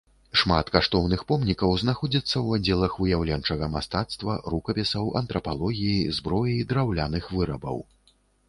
Шмат 0.41 0.69
каштоўных 0.75 1.19
помнікаў 1.31 1.75
знаходзіцца 1.81 2.31
ў 2.31 2.47
аддзелах 2.61 2.95
выяўленчага 3.03 3.69
мастацтва, 3.75 4.39
рукапісаў, 4.55 5.13
антрапалогіі, 5.23 5.95
зброі, 6.21 6.61
драўляных 6.73 7.33
вырабаў. 7.39 7.77